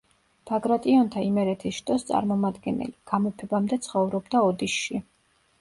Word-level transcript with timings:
ბაგრატიონთა 0.51 1.25
იმერეთის 1.25 1.75
შტოს 1.81 2.07
წარმომადგენელი, 2.07 2.97
გამეფებამდე 3.13 3.81
ცხოვრობდა 3.89 4.43
ოდიშში. 4.51 5.05